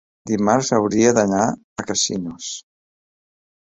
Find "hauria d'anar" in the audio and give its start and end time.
0.77-1.43